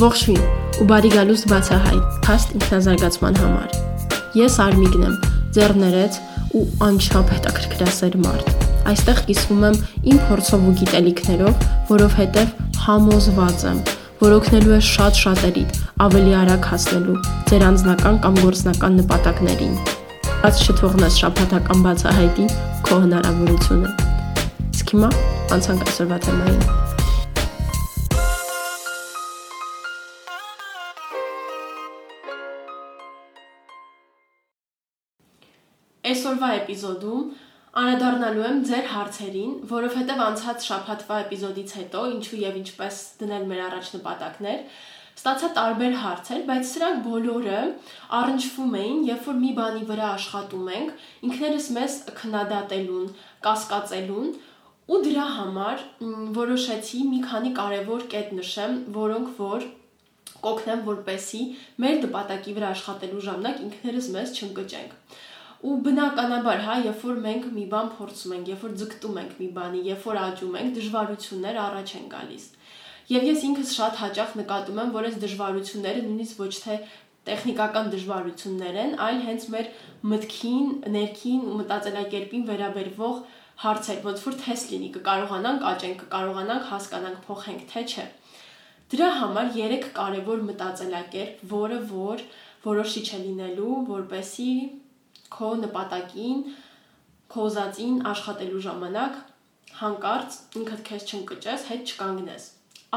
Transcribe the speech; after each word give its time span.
Ողջույն 0.00 0.44
ու 0.80 0.84
բարի 0.88 1.08
գալուստ 1.12 1.46
բացահայտ 1.50 2.04
փաստ 2.24 2.52
ինքնազարգացման 2.56 3.34
համար։ 3.36 3.74
Ես 4.38 4.54
Արմիգն 4.64 5.02
եմ, 5.04 5.16
ձեռներեց 5.56 6.16
ու 6.56 6.62
անչափ 6.86 7.32
հետաքրքրասեր 7.34 8.16
մարդ։ 8.22 8.64
Այստեղ 8.92 9.20
կիսվում 9.28 9.66
եմ 9.68 9.76
իմ 10.14 10.20
փորձով 10.30 10.64
ու 10.70 10.74
գիտելիքներով, 10.80 11.66
որովհետև 11.90 12.54
համոզված 12.86 13.64
եմ, 13.70 13.82
որ 14.24 14.36
օգնելու 14.40 14.76
է 14.78 14.82
շատ 14.88 15.20
շատերի 15.20 15.64
ավելի 16.08 16.36
արագ 16.40 16.68
հասնելու 16.72 17.18
ձեր 17.50 17.64
անձնական 17.68 18.20
կամ 18.24 18.38
գործնական 18.40 19.00
նպատակներին։ 19.02 19.74
Բաց 20.40 20.62
չթողնես 20.64 21.20
շփաթական 21.24 21.84
բացահայտի 21.90 22.46
քո 22.88 23.02
հնարավորությունը։ 23.04 23.92
Իսկ 24.70 24.94
հիմա 24.96 25.12
անցանք 25.58 25.84
այսօրվա 25.90 26.24
թեմային։ 26.24 26.89
Այսօրվա 36.10 36.50
էպիզոդում 36.60 37.24
անդրադառնալու 37.80 38.46
եմ 38.48 38.62
ձեր 38.66 38.86
հարցերին, 38.90 39.50
որովհետև 39.70 40.22
անցած 40.26 40.64
շաբաթվա 40.66 41.18
էպիզոդից 41.24 41.74
հետո 41.80 42.00
ինչու 42.14 42.40
եւ 42.40 42.56
ինչպես 42.60 42.96
դնել 43.20 43.44
մեր 43.50 43.60
առաջ 43.66 43.90
նպատակներ, 43.94 44.64
ստացա 45.20 45.50
տարբեր 45.58 45.94
հարցեր, 46.02 46.42
բայց 46.50 46.68
սրանք 46.70 47.00
բոլորը 47.06 47.60
առնչվում 48.18 48.76
էին, 48.80 49.00
երբ 49.10 49.26
որ 49.30 49.38
մի 49.44 49.50
բանի 49.60 49.82
վրա 49.90 50.10
աշխատում 50.16 50.70
ենք, 50.80 50.92
ինքներս 51.30 51.66
մեզ 51.76 51.96
քննադատելուն, 52.20 53.10
կասկածելուն 53.46 54.30
ու 54.90 55.00
դրա 55.06 55.26
համար 55.38 55.82
որոշեցի 56.40 57.00
մի 57.10 57.18
քանի 57.30 57.50
կարևոր 57.60 58.06
կետ 58.14 58.32
նշեմ, 58.40 58.78
որոնք 58.96 59.34
որ 59.38 59.66
կօգնեն 60.40 60.86
որպեսի 60.86 61.42
մեր 61.84 61.98
նպատակի 62.06 62.54
վրա 62.56 62.70
աշխատելու 62.74 63.26
ժամանակ 63.26 63.60
ինքներս 63.66 64.08
մեզ 64.16 64.32
չընկճենք։ 64.40 65.20
Ու 65.60 65.74
բնականաբար, 65.84 66.62
հա, 66.64 66.74
երբ 66.86 67.02
որ 67.04 67.18
մենք 67.24 67.48
մի 67.52 67.64
բան 67.72 67.88
փորձում 67.96 68.32
ենք, 68.36 68.46
երբ 68.50 68.62
որ 68.64 68.76
ձգտում 68.80 69.18
ենք 69.20 69.32
մի 69.40 69.48
բանի, 69.58 69.80
երբ 69.90 70.06
որ 70.08 70.18
աճում 70.20 70.54
ենք, 70.60 70.70
դժվարություններ 70.78 71.58
առաջ 71.64 71.92
են 71.98 72.06
գալիս։ 72.14 72.46
Եվ 73.10 73.26
ես 73.28 73.44
ինքս 73.50 73.74
շատ 73.76 74.00
հաճախ 74.00 74.32
նկատում 74.40 74.80
եմ, 74.80 74.94
որ 74.94 75.08
այս 75.10 75.18
դժվարությունները 75.24 76.04
նույնիսկ 76.06 76.40
ոչ 76.40 76.52
թե 76.64 76.78
տեխնիկական 77.28 77.90
դժվարություններ 77.92 78.78
են, 78.80 78.92
այլ 79.04 79.18
հենց 79.26 79.46
մեր 79.52 79.70
մտքին, 80.10 80.68
ներքին 80.96 81.42
ու 81.50 81.56
մտածելակերպին 81.60 82.44
վերաբերվող 82.50 83.18
հարցեր, 83.60 83.98
ոնց 84.06 84.22
որ 84.30 84.36
թեստ 84.40 84.70
լինի, 84.72 84.88
կկարողանանք 84.96 85.66
աճենք, 85.70 86.04
կկարողանանք 86.06 86.68
հասկանանք, 86.70 87.18
փոխենք, 87.28 87.66
թե 87.74 87.82
չէ։ 87.90 88.06
Դրա 88.90 89.08
համար 89.20 89.50
3 89.56 89.90
կարևոր 90.00 90.40
մտածելակերպ, 90.48 91.42
որը 91.50 91.80
որ 91.90 92.22
որոշիչ 92.64 93.04
է 93.16 93.20
լինելու, 93.26 93.74
որպեսի 93.90 94.54
քո 95.34 95.50
նպատակին, 95.64 96.40
քո 97.30 97.46
ուզածին 97.50 98.00
աշխատելու 98.10 98.62
ժամանակ 98.66 99.18
հանկարծ 99.80 100.38
ինքդ 100.60 100.84
քեզ 100.88 101.06
չընկճես, 101.10 101.66
հետ 101.70 101.92
չկանգնես։ 101.92 102.46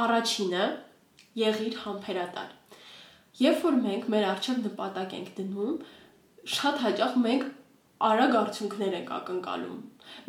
Առաջինը՝ 0.04 0.64
եղիր 1.44 1.76
համբերատար։ 1.84 2.54
Երբ 3.44 3.66
որ 3.66 3.78
մենք 3.84 4.08
մեր 4.14 4.26
արժեք 4.30 4.64
նպատակ 4.64 5.14
ենք 5.18 5.30
դնում, 5.38 5.76
շատ 6.54 6.82
հաճախ 6.84 7.20
մենք 7.24 7.46
արագ 8.04 8.36
արդյունքներ 8.40 8.96
ենք 9.00 9.12
ակնկալում։ 9.18 9.78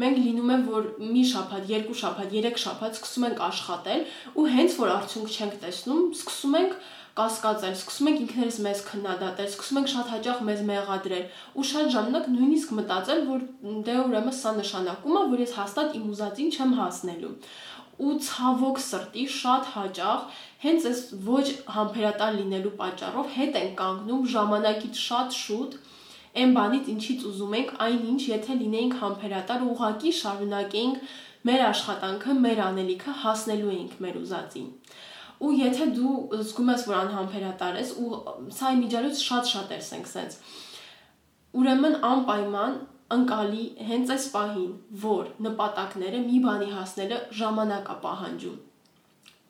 Մենք 0.00 0.19
լինում 0.25 0.50
է, 0.55 0.58
որ 0.69 0.84
մի 1.02 1.22
շաբաթ, 1.30 1.64
երկու 1.72 1.97
շաբաթ, 2.00 2.34
երեք 2.38 2.60
շաբաթ 2.64 2.98
սկսում 2.98 3.27
ենք 3.28 3.41
աշխատել 3.48 4.05
ու 4.38 4.44
հենց 4.55 4.77
որ 4.80 4.92
արդյունք 4.94 5.34
չենք 5.34 5.56
տեսնում, 5.64 6.05
սկսում 6.14 6.56
ենք 6.60 6.77
կասկածել, 7.18 7.74
սկսում 7.78 8.08
ենք 8.10 8.22
ինքներս 8.24 8.56
մեզ 8.64 8.80
քննադատել, 8.88 9.48
սկսում 9.50 9.78
ենք 9.80 9.91
շատ 9.92 10.08
հաճախ 10.14 10.41
մեզ 10.48 10.62
մեղադրել 10.70 11.26
ու 11.54 11.66
շատ 11.70 11.92
ժամանակ 11.94 12.25
նույնիսկ 12.34 12.72
մտածել, 12.78 13.20
որ 13.28 13.44
դե 13.86 13.94
ուրեմն 14.04 14.34
սա 14.38 14.54
նշանակում 14.58 15.19
է, 15.20 15.22
որ 15.34 15.44
ես 15.44 15.54
հաստատ 15.58 15.94
իմ 15.98 16.08
ուզածին 16.14 16.50
չեմ 16.58 16.74
հասնելու 16.80 17.32
ու 18.04 18.14
ցավոք 18.26 18.80
սրտի 18.82 19.24
շատ 19.30 19.69
հաճախ 19.74 20.22
հենց 20.64 20.86
այս 20.91 21.03
ոչ 21.28 21.44
համբերատար 21.74 22.38
լինելու 22.41 22.72
պատճառով 22.80 23.28
հետ 23.34 23.58
են 23.60 23.70
կանգնում 23.78 24.24
ժամանակից 24.34 25.03
շատ 25.04 25.36
շուտ 25.38 25.76
այն 26.42 26.54
բանից 26.58 26.91
ինչից 26.94 27.26
ուզում 27.30 27.54
ենք 27.60 27.72
այնինչ 27.86 28.20
եթե 28.26 28.58
լինեինք 28.64 28.97
համբերատար 29.04 29.64
ու 29.64 29.70
ուղակի 29.74 30.12
շարունակեինք 30.19 31.12
մեր 31.44 31.62
աշխատանքը, 31.70 32.34
մեր 32.44 32.62
անելիքը 32.64 33.14
հասնելու 33.22 33.72
էինք 33.74 33.98
մեր 34.03 34.19
ուզածին 34.24 34.69
ու 35.43 35.53
եթե 35.59 35.87
դու 35.97 36.15
զգում 36.41 36.71
ես, 36.75 36.84
որ 36.91 36.99
անհամբերատար 37.00 37.78
ես 37.81 37.95
ու 38.03 38.11
սա 38.59 38.75
իմիջիալից 38.77 39.22
շատ-շատ 39.28 39.75
ես 39.75 39.89
ենք 39.99 40.11
սենց 40.12 40.37
ուրեմն 41.61 41.97
անպայման 42.11 42.78
ընկալի 43.15 43.65
հենց 43.89 44.12
այս 44.15 44.28
պահին, 44.34 44.71
որ 45.03 45.27
նպատակները 45.47 46.22
մի 46.28 46.39
բանի 46.45 46.71
հասնելը 46.75 47.19
ժամանակ 47.41 47.91
է 47.95 47.99
պահանջում 48.05 48.62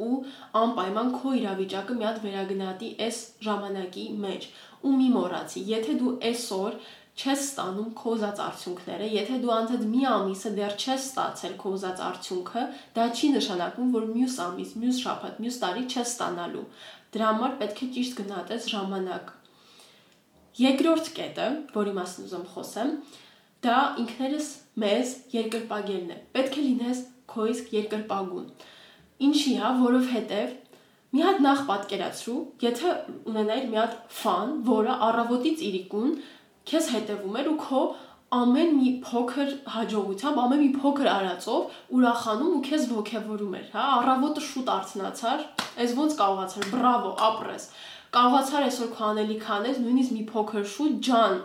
ու 0.05 0.15
անպայման 0.59 1.11
քո 1.15 1.33
իրավիճակը 1.39 1.97
մի 1.99 2.06
հատ 2.09 2.16
վերագնահատի 2.25 2.89
այս 3.06 3.19
ժամանակի 3.47 4.06
մեջ 4.25 4.47
ու 4.89 4.95
մի 5.01 5.09
մոռացի 5.15 5.62
եթե 5.69 5.95
դու 6.01 6.15
այսօր 6.31 6.78
չես 7.14 7.42
ստանում 7.44 7.91
քո 7.94 8.12
ուզած 8.16 8.41
արդյունքները, 8.44 9.08
եթե 9.14 9.36
դու 9.44 9.52
անցած 9.54 9.82
մի 9.91 10.00
ամիսը 10.10 10.50
դեռ 10.56 10.72
չես 10.75 11.04
ստացել 11.04 11.54
քո 11.60 11.75
ուզած 11.76 12.00
արդյունքը, 12.08 12.64
դա 12.97 13.04
չի 13.14 13.30
նշանակում, 13.34 13.92
որ 13.94 14.08
մյուս 14.14 14.38
ամիս, 14.44 14.72
մյուս 14.82 14.98
շաբաթ, 15.04 15.38
մյուս 15.44 15.58
տարի 15.62 15.84
չես 15.94 16.14
ստանալու։ 16.14 16.64
Դրա 17.14 17.28
համար 17.30 17.54
պետք 17.62 17.84
է 17.84 17.88
ճիշտ 17.94 18.19
գնահատես 18.19 18.69
ժամանակ։ 18.74 19.32
Երկրորդ 20.64 21.12
կետը, 21.14 21.48
որի 21.74 21.94
մասին 22.00 22.26
ուզում 22.26 22.44
խոսեմ, 22.54 22.92
դա 23.64 23.78
ինքներս 24.03 24.50
մեզ 24.82 25.14
երկրպագելն 25.34 26.12
է։ 26.14 26.19
Պետք 26.34 26.58
է 26.58 26.66
լինես 26.66 27.00
քո 27.30 27.47
իսկ 27.54 27.74
երկրպագուն։ 27.78 28.47
Ինչի՞ 29.24 29.54
հա, 29.62 29.70
որովհետև 29.84 30.54
մի 31.14 31.22
հատ 31.22 31.42
նախ 31.47 31.60
պատկերացրու, 31.69 32.41
եթե 32.64 32.92
ունենայիր 33.30 33.69
մի 33.70 33.78
հատ 33.78 33.92
ֆան, 34.19 34.54
որը 34.66 34.97
առավոտից 35.08 35.60
իրիկուն 35.69 36.16
քեզ 36.70 36.91
հետևում 36.94 37.38
էր 37.41 37.48
ու 37.52 37.56
քո 37.64 37.80
ամեն 38.34 38.70
մի 38.75 38.91
փոքր 39.04 39.50
հաջողությամբ, 39.75 40.38
ամեն 40.44 40.62
մի 40.64 40.69
փոքր 40.80 41.08
արածով 41.12 41.75
ուրախանում 41.98 42.54
ու 42.58 42.62
քեզ 42.69 42.86
ողջևորում 42.91 43.56
էր, 43.58 43.66
հա, 43.75 43.84
առավոտը 43.98 44.44
շուտ 44.48 44.70
արթնացար, 44.74 45.44
այս 45.84 45.94
ոնց 46.00 46.16
կարողացար, 46.20 46.69
բրավո, 46.74 47.12
ապրես։ 47.28 47.69
Կարողացար 48.16 48.66
այսօր 48.70 48.91
քո 48.94 49.06
անելիք 49.10 49.47
անես, 49.54 49.80
նույնիսկ 49.84 50.14
մի 50.16 50.24
փոքր 50.34 50.66
շուտ 50.74 50.98
ջան, 51.08 51.41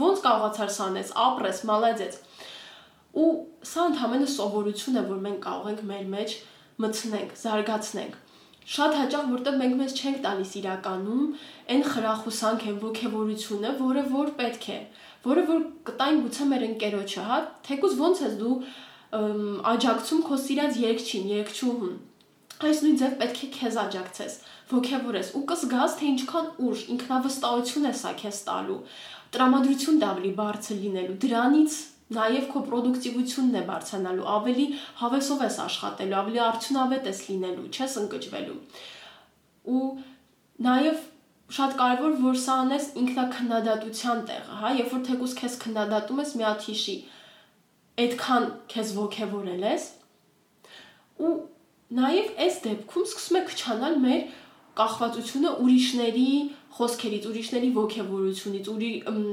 ոնց 0.00 0.24
կարողացար 0.28 0.72
սանես, 0.76 1.12
ապրես, 1.26 1.62
մալադեց։ 1.70 2.18
Ու 3.20 3.28
սա 3.70 3.86
ընդհանրապես 3.90 4.34
սովորություն 4.38 5.00
է, 5.00 5.06
որ 5.10 5.22
մենք 5.26 5.40
կարող 5.46 5.70
ենք 5.70 5.86
մեր 5.90 6.10
մեջ 6.14 6.36
մտցնենք, 6.84 7.38
զարգացնենք 7.40 8.18
շատ 8.70 8.92
հաճախ 9.00 9.24
որտեղ 9.30 9.56
մենք 9.60 9.74
մեզ 9.80 9.94
չենք 9.98 10.18
տալիս 10.24 10.50
իրականում 10.60 11.24
այն 11.74 11.82
խրախուսանք 11.90 12.66
են 12.70 12.76
ողջավորությունը, 12.84 13.72
որը 13.80 14.04
որ 14.12 14.30
պետք 14.40 14.68
է, 14.70 14.78
որը 15.26 15.42
որ 15.50 15.64
կտային 15.90 16.20
գուցե 16.26 16.46
մեր 16.50 16.66
ընկերոջը, 16.68 17.24
հա, 17.30 17.38
թեկուզ 17.66 17.96
ոնց 18.00 18.22
ես 18.26 18.36
դու 18.40 18.54
աջակցում 19.10 20.22
քո 20.28 20.38
սիրած 20.44 20.80
երկչին, 20.84 21.26
երկչուհուն։ 21.34 21.98
Այս 22.60 22.80
նույն 22.84 22.98
ձև 23.00 23.14
պետք 23.20 23.38
է 23.40 23.46
քեզ 23.56 23.76
աջակցես, 23.80 24.34
ողջավորես 24.70 25.30
ու 25.34 25.44
կզգաս, 25.50 25.94
թե 25.98 26.08
ինչքան 26.10 26.50
ուժ, 26.70 26.82
ինքնավստահություն 26.94 27.88
է 27.90 27.92
սա 28.00 28.12
քեզ 28.20 28.40
տալու։ 28.50 28.76
Տրամադրություն 29.34 30.00
դավլի 30.04 30.32
բարձր 30.40 30.78
լինելու։ 30.84 31.16
Դրանից 31.24 31.78
Նաև 32.10 32.46
քո 32.50 32.60
պրոդուկտիվությունն 32.66 33.58
է 33.60 33.62
բարձրանալու, 33.68 34.26
ավելի 34.34 34.64
հավեսով 35.00 35.44
ես 35.46 35.58
աշխատելու, 35.64 36.16
ավելի 36.20 36.40
արդյունավետ 36.46 37.06
ես 37.10 37.20
լինելու, 37.28 37.68
չես 37.70 37.94
ընկճվելու։ 38.00 38.56
Ու 39.70 39.84
նաև 40.66 41.04
շատ 41.50 41.76
կարևոր 41.78 42.18
որ 42.24 42.36
սա 42.40 42.56
անես 42.64 42.88
ինքնակնդատության 43.00 44.20
տեղը, 44.30 44.58
հա, 44.60 44.74
երբ 44.80 44.92
որ 44.94 45.00
թեկուս 45.06 45.32
քեզ 45.40 45.56
քնդատում 45.64 46.20
ես, 46.22 46.34
մի 46.38 46.46
հատ 46.46 46.66
հիշի, 46.70 46.96
այդքան 48.04 48.46
քեզ 48.74 48.92
ողջևորել 48.98 49.64
ես։ 49.70 49.86
Ու 51.20 51.32
նաև 52.00 52.30
այս 52.46 52.60
դեպքում 52.66 53.06
սկսում 53.10 53.38
է 53.40 53.42
քչանալ 53.50 53.96
մեր 54.04 54.20
կախվածությունը 54.80 55.54
ուրիշների 55.64 56.30
խոսքերից, 56.76 57.24
ուրիշների 57.30 57.70
ողջավորությունից, 57.76 58.68
ուրի 58.70 58.90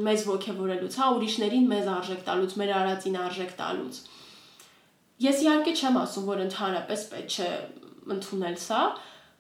մեզ 0.08 0.24
ողջավորելուց, 0.28 0.98
հա, 0.98 1.10
ուրիշներին 1.18 1.68
մեզ 1.72 1.90
արժեք 1.94 2.24
տալուց, 2.28 2.56
մեր 2.62 2.72
արածին 2.78 3.18
արժեք 3.28 3.54
տալուց։ 3.62 4.00
Ես 5.28 5.40
իհարկե 5.46 5.74
չեմ 5.78 6.00
ասում, 6.02 6.26
որ 6.28 6.42
ընդհանրապես 6.48 7.06
պետք 7.14 7.38
չէ 7.38 7.50
ընդունել 8.18 8.58
սա, 8.64 8.82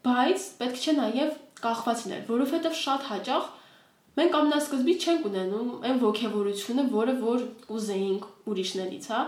բայց 0.07 0.47
պետք 0.61 0.81
չէ 0.83 0.93
նաև 0.97 1.35
կախված 1.67 2.01
լինել, 2.07 2.23
որովհետև 2.31 2.77
շատ 2.77 3.05
հաճախ 3.11 3.51
մենք 4.17 4.35
ամենասկզբից 4.37 5.03
չենք 5.07 5.27
ունենում 5.29 5.69
այն 5.87 5.99
ողջավորությունը, 6.01 6.85
որը 6.93 7.13
որ 7.21 7.43
կուզեինք 7.67 8.23
ուրիշներից, 8.51 9.05
հա, 9.13 9.21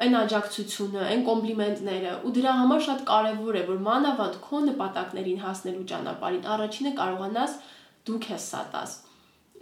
այն 0.00 0.16
աջակցությունը, 0.20 1.00
այն 1.10 1.24
կոմպլիմենտները 1.26 2.12
ու 2.24 2.32
դրա 2.36 2.52
համար 2.60 2.84
շատ 2.86 3.02
կարևոր 3.10 3.58
է, 3.60 3.64
որ 3.68 3.82
մանավանդ 3.84 4.38
քո 4.46 4.60
նպատակներին 4.70 5.42
հասնելու 5.44 5.84
ճանապարհին 5.90 6.46
առաջինը 6.54 6.92
կարողանաս 7.00 7.56
դու 8.08 8.18
քեզ 8.26 8.50
սատաս 8.54 8.98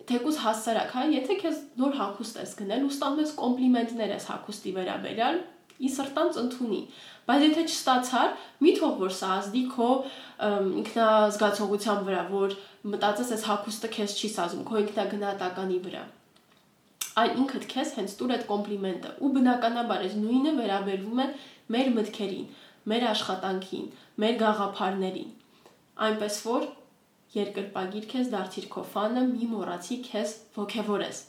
թեկուզ 0.08 0.37
հասարակ, 0.40 0.93
հա, 0.94 1.05
եթե 1.12 1.35
քեզ 1.43 1.56
նոր 1.79 1.96
հագուստ 1.99 2.38
ես 2.40 2.52
գնել 2.58 2.85
ու 2.87 2.93
ստանում 2.94 3.23
ես 3.23 3.32
կոմպլիմենտներ 3.38 4.12
ես 4.14 4.26
հագուստի 4.31 4.70
վերաբերյալ, 4.79 5.40
ի 5.79 5.90
սրտանց 5.94 6.38
ընդունի։ 6.43 6.79
Բայց 7.29 7.43
եթե 7.44 7.64
չստացար, 7.69 8.31
մի 8.64 8.73
թող 8.79 8.94
որ 9.02 9.12
սա 9.19 9.32
ազդի 9.37 9.64
քո 9.75 9.88
ինքնազգացողության 10.81 12.00
վրա, 12.08 12.23
որ 12.32 12.56
մտածես 12.94 13.35
այս 13.37 13.44
հագուստը 13.50 13.90
քեզ 13.99 14.17
չի 14.17 14.31
սազում, 14.38 14.64
քո 14.70 14.81
ինքնագնահատականի 14.87 15.79
վրա 15.88 16.05
այլ 17.19 17.38
ինքդ 17.43 17.64
քեզ 17.73 17.93
հենց 17.99 18.12
տուր 18.19 18.32
այդ 18.35 18.43
կոմպլիմենտը 18.49 19.08
ու 19.26 19.31
բնականաբար 19.35 20.02
այս 20.06 20.12
նույնը 20.23 20.52
վերաբերվում 20.58 21.23
է 21.25 21.26
մեր 21.75 21.88
մտքերին, 21.96 22.44
մեր 22.93 23.06
աշխատանքին, 23.12 23.88
մեր 24.23 24.37
գաղափարներին։ 24.43 25.32
Այնպես 26.08 26.37
որ 26.46 26.69
երկրպագիր 27.34 28.06
քեզ 28.12 28.30
դարձիր 28.32 28.69
քո 28.72 28.84
ֆանը, 28.92 29.25
մի 29.32 29.48
մոռացի 29.52 29.98
քեզ 30.08 30.34
ողջևորես։ 30.56 31.20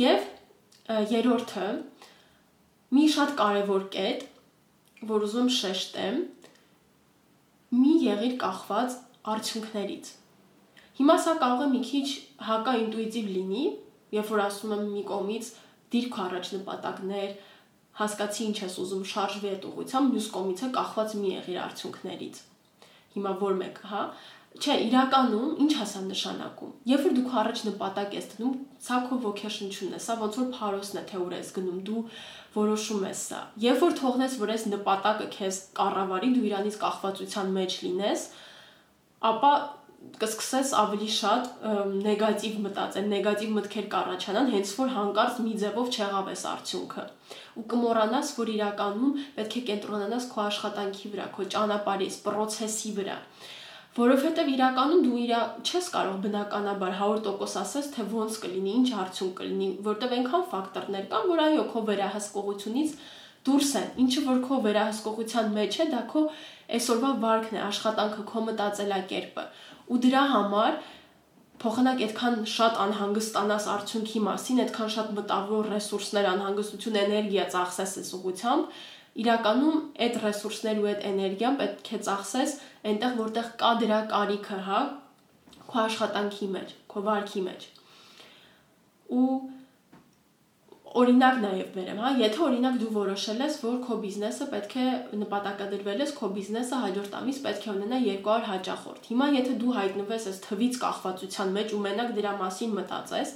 Եվ 0.00 0.28
երրորդը 1.12 1.66
մի 2.96 3.04
շատ 3.16 3.34
կարևոր 3.42 3.84
կետ, 3.92 4.24
որ 5.12 5.26
ուզում 5.28 5.50
շեշտեմ, 5.58 6.18
մի 7.72 7.92
եղիր 8.06 8.34
կախված 8.42 8.96
արդյունքներից։ 9.32 10.10
Հիմա 10.98 11.16
սա 11.24 11.32
կարող 11.40 11.62
է 11.64 11.68
մի 11.72 11.80
քիչ 11.88 12.08
հակաինտուիտիվ 12.48 13.30
լինի, 13.36 13.62
երբ 14.12 14.32
որ 14.32 14.42
ասում 14.44 14.74
եմ 14.76 14.84
մի 14.92 15.04
կողմից 15.08 15.48
դիրք 15.92 16.18
առաջ 16.26 16.50
նպատակներ, 16.56 17.32
հասկացի 18.00 18.44
ինչ 18.48 18.56
ես 18.62 18.76
ուզում 18.82 19.06
շարժվի 19.12 19.48
այդ 19.52 19.64
ուղղությամբ, 19.68 20.12
մյուս 20.12 20.28
կողմից 20.36 20.62
է 20.62 20.68
կախված 20.76 21.16
մի 21.22 21.32
եղիր 21.32 21.58
արդյունքներից։ 21.62 22.42
Հիմա 23.12 23.32
որ 23.42 23.58
մեկը, 23.62 23.88
հա, 23.92 24.02
չէ, 24.60 24.74
իրականում 24.86 25.52
ինչ 25.64 25.72
հասա 25.78 26.00
նշանակում։ 26.06 26.72
Երբ 26.90 27.04
որ 27.06 27.14
դու 27.16 27.24
քո 27.28 27.36
առաջ 27.42 27.60
նպատակ 27.68 28.16
ես 28.18 28.26
դնում, 28.32 28.54
սա 28.86 28.98
քո 29.08 29.18
ոգեշնչումն 29.24 29.96
է, 29.96 30.00
սա 30.04 30.16
ոնց 30.22 30.38
որ 30.40 30.48
փարոսն 30.56 30.98
է, 31.00 31.04
թե 31.08 31.20
ուր 31.22 31.36
ես 31.38 31.52
գնում, 31.56 31.78
դու 31.88 32.02
որոշում 32.56 33.06
ես 33.08 33.22
սա։ 33.32 33.40
Երբ 33.64 33.84
որ 33.86 33.94
թողնես, 34.02 34.34
որ 34.42 34.52
այս 34.52 34.64
նպատակը 34.72 35.28
քեզ 35.36 35.60
կառավարի, 35.78 36.32
դու 36.36 36.48
իրանից 36.52 36.76
կախվածության 36.82 37.54
մեջ 37.56 37.78
լինես, 37.86 38.26
ապա 39.32 39.52
կսկսես 40.18 40.70
ավելի 40.82 41.08
շատ 41.14 41.44
նեգատիվ 42.02 42.54
մտածել, 42.64 43.04
նեգատիվ 43.12 43.52
մտքեր 43.56 43.86
կառաջանան, 43.92 44.48
հենց 44.52 44.72
որ 44.82 44.88
հանկարծ 44.96 45.38
մի 45.46 45.52
ձևով 45.62 45.92
չեղավ 45.94 46.30
էս 46.32 46.42
արդյունքը։ 46.52 47.04
Ու 47.62 47.64
կմոռանաս, 47.72 48.32
որ 48.42 48.52
իրականում 48.56 49.14
պետք 49.38 49.56
է 49.60 49.62
կենտրոնանաս 49.70 50.26
քո 50.32 50.42
աշխատանքի 50.42 51.12
վրա, 51.12 51.26
քո 51.38 51.46
ճանապարհի, 51.54 52.08
process-ի 52.26 52.94
վրա 52.98 53.18
որովհետև 53.96 54.50
իրականում 54.52 55.02
դու 55.04 55.18
իրա 55.22 55.40
չես 55.68 55.88
կարող 55.92 56.20
բնականաբար 56.22 56.94
100% 57.00 57.58
ասես 57.62 57.90
թե 57.92 58.06
ոնց 58.12 58.38
կլինի, 58.44 58.72
ինչ 58.78 58.88
արդյունք 59.02 59.34
կլինի, 59.40 59.68
որտեղ 59.88 60.14
այնքան 60.16 60.46
ֆակտորներ 60.52 61.10
կան, 61.12 61.26
որ 61.32 61.42
այո, 61.46 61.66
քո 61.72 61.82
վերահսկողությունից 61.90 62.94
դուրս 63.42 63.74
են։ 63.82 63.92
Ինչը 64.06 64.22
որ 64.30 64.40
քո 64.46 64.58
վերահսկողության 64.64 65.52
մեջ 65.58 65.78
է, 65.82 65.86
դա 65.92 66.00
քո 66.12 66.24
այսօրվա 66.78 67.12
վարկն 67.26 67.58
է, 67.58 67.62
աշխատանքը, 67.68 68.24
քո 68.32 68.42
մտածելակերպը 68.48 69.46
ու 69.92 70.00
դրա 70.06 70.22
համար 70.32 70.76
փոխանակ 71.62 72.00
այդքան 72.06 72.36
շատ 72.52 72.78
անհանգստանաս 72.82 73.66
արդյունքի 73.72 74.20
մասին, 74.26 74.60
այդքան 74.62 74.88
շատ 74.94 75.10
մտավոր 75.18 75.68
ռեսուրսներ, 75.72 76.28
անհանգստություն, 76.32 76.96
էներգիա 77.02 77.44
ծախսես 77.52 77.92
այս 78.02 78.10
ուղությամբ, 78.18 78.80
իրականում 79.20 79.80
այդ 80.04 80.18
ռեսուրսներ 80.22 80.78
ու 80.82 80.86
այդ 80.92 81.02
էներգիան 81.12 81.56
պետք 81.60 81.88
է 81.92 81.98
ծախսես 82.06 82.52
այնտեղ, 82.92 83.16
որտեղ 83.22 83.48
կա 83.62 83.72
դրա 83.82 83.98
կարիքը, 84.12 84.60
հա, 84.68 84.78
քո 85.72 85.80
աշխատանքի 85.82 86.48
մեջ, 86.52 86.76
քո 86.92 87.02
վարքի 87.08 87.42
մեջ։ 87.48 87.66
Ու 89.12 89.26
օրինակ 91.02 91.36
նաև 91.42 91.68
բերեմ, 91.74 92.00
հա, 92.04 92.08
եթե 92.20 92.40
օրինակ 92.46 92.74
դու 92.80 92.88
որոշել 92.96 93.38
ես, 93.42 93.54
որ 93.64 93.76
քո 93.84 93.96
բիզնեսը 94.02 94.48
պետք 94.52 94.74
է 94.82 94.86
նպատակադրվել 95.22 96.02
ես, 96.04 96.12
քո 96.18 96.28
բիզնեսը 96.36 96.80
հաջորդ 96.82 97.14
ամիս 97.20 97.38
պետք 97.46 97.68
է 97.68 97.70
ունենա 97.72 98.00
200 98.06 98.48
հաճախորդ։ 98.48 99.08
Հիմա 99.12 99.28
եթե 99.36 99.54
դու 99.62 99.76
հայտնվես 99.78 100.26
այս 100.32 100.40
թվից 100.48 100.80
կախվածության 100.82 101.54
մեջ 101.56 101.72
ու 101.72 101.80
մենակ 101.86 102.12
դրա 102.18 102.34
մասին 102.42 102.76
մտածես, 102.80 103.32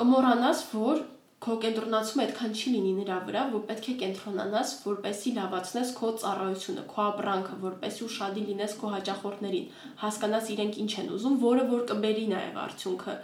կմոռանաս, 0.00 0.62
որ 0.78 1.02
քո 1.40 1.54
կենտրոնացումը 1.64 2.24
այդքան 2.26 2.56
չի 2.60 2.70
լինի 2.74 2.90
նրա 3.00 3.18
վրա, 3.26 3.42
որ 3.52 3.62
պետք 3.68 3.86
է 3.90 3.94
կենտրոնանաս, 4.00 4.72
որպեսի 4.86 5.30
լավացնես 5.40 5.92
քո 6.00 6.10
ծառայությունը, 6.20 6.82
քո 6.90 7.04
ապրանքը, 7.04 7.54
որպեսի 7.64 8.02
ուշադիր 8.06 8.50
լինես 8.50 8.74
քո 8.80 8.90
հաճախորդներին, 8.94 9.70
հասկանաս 10.02 10.50
իրենք 10.56 10.80
ինչ 10.84 10.92
են 11.00 11.08
ուզում, 11.16 11.38
որը 11.46 11.64
որ 11.70 11.86
կբերի 11.90 12.26
նաև 12.34 12.60
արդյունքը 12.64 13.14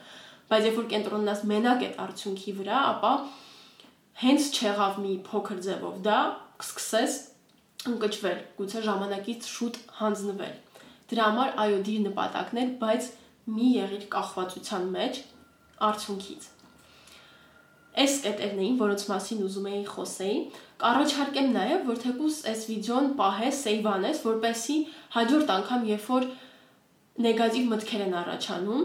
բայց 0.50 0.66
երբ 0.66 0.76
որ 0.78 0.84
կենտրոնանաս 0.92 1.40
մենակ 1.50 1.80
այդ 1.86 1.96
արդյունքի 2.02 2.52
վրա, 2.56 2.80
ապա 2.92 3.12
հենց 4.22 4.44
չեղավ 4.56 4.98
մի 5.02 5.14
փոքր 5.26 5.62
ձևով 5.66 5.96
դա 6.06 6.18
կսկսես 6.62 7.16
ընկճվել, 7.90 8.38
գուցե 8.60 8.82
ժամանակից 8.86 9.48
շուտ 9.56 9.80
հանձնվել։ 9.98 10.54
Դրա 11.10 11.26
համար 11.26 11.50
այո 11.64 11.80
դիր 11.88 12.04
նպատակներ, 12.06 12.70
բայց 12.82 13.10
մի 13.56 13.70
եղիր 13.74 14.06
կախվածության 14.14 14.86
մեջ 14.94 15.20
արդյունքից։ 15.90 16.48
Այս 17.96 18.14
կետերն 18.26 18.58
էին, 18.60 18.75
որոնց 18.81 19.02
մասին 19.08 19.38
ուզում 19.46 19.66
էի 19.72 19.84
խոսեի։ 19.88 20.40
Կառաջարկեմ 20.82 21.46
նաև, 21.56 21.84
որ 21.88 22.00
թեկուս 22.02 22.40
այս 22.50 22.64
վիդեոն 22.70 23.06
պահես, 23.20 23.60
սեյվ 23.66 23.88
անես, 23.93 24.19
որպեսի 24.26 24.76
հաջորդ 25.16 25.52
անգամ, 25.56 25.87
երբ 25.90 26.10
որ 26.12 26.26
նեգատիվ 27.26 27.70
մտքեր 27.72 28.04
են 28.06 28.16
առաջանում, 28.20 28.84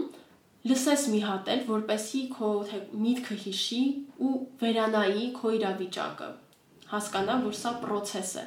լսես 0.72 1.04
մի 1.12 1.20
հատ 1.26 1.50
էլ, 1.52 1.62
որպեսի 1.68 2.22
քո 2.38 2.50
միտքը 3.02 3.36
հիշի 3.44 3.82
ու 4.22 4.32
վերանայի 4.62 5.26
քո 5.36 5.52
իրավիճակը։ 5.58 6.28
Հասկանա, 6.92 7.36
որ 7.44 7.56
սա 7.58 7.72
process 7.82 8.32
է։ 8.40 8.44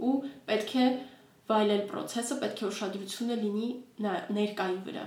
Ու 0.00 0.14
պետք 0.48 0.74
է 0.80 0.86
վայելել 1.50 1.84
process-ը, 1.90 2.40
պետք 2.40 2.62
է 2.62 2.66
ուշադրությունը 2.70 3.38
լինի 3.42 3.68
ներկայի 4.38 4.80
վրա։ 4.88 5.06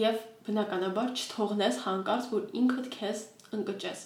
Եվ 0.00 0.18
բնականաբար 0.46 1.14
չթողնես 1.16 1.78
հանկարծ, 1.86 2.26
որ 2.34 2.48
ինքդ 2.60 2.90
քեզ 2.94 3.22
ընկճես։ 3.58 4.02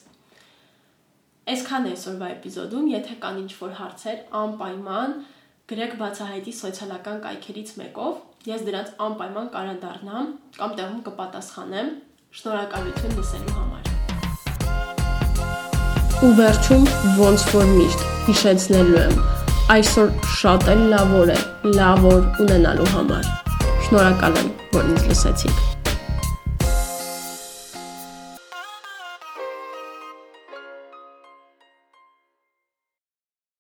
Այսքան 1.55 1.88
է 1.88 1.94
այսօրվա 1.94 2.29
էպիզոդում, 2.35 2.87
եթե 2.94 3.19
կան 3.25 3.41
ինչ-որ 3.44 3.75
հարցեր, 3.81 4.20
անպայման 4.44 5.19
գրեք 5.73 5.99
բացահայտի 6.00 6.54
սոցիալական 6.61 7.18
կայքերից 7.25 7.75
մեկով 7.80 8.23
Ես 8.45 8.61
դրանց 8.66 8.88
անպայման 9.00 9.47
կարանդառնամ 9.54 10.26
կամ 10.59 10.73
տեղում 10.76 10.99
կպատասխանեմ։ 11.07 11.87
Շնորհակալություն 12.37 13.14
լսելու 13.16 13.54
համար։ 13.57 13.88
Ու 16.28 16.33
վերջում 16.42 16.85
ոնց 17.23 17.49
որ 17.54 17.66
միշտ 17.73 18.07
հիշեցնելու 18.28 18.99
եմ, 19.00 19.18
այսօր 19.78 20.12
շատ 20.37 20.73
էլ 20.75 20.83
լավ 20.92 21.14
օր 21.23 21.33
է, 21.38 21.38
լավ 21.80 22.09
օր 22.11 22.26
ունենալու 22.45 22.90
համար։ 22.99 23.30
Շնորհակալ 23.87 24.42
եմ, 24.42 24.52
որ 24.76 24.92
ինձ 24.92 25.09
լսեցիք։ 25.14 25.74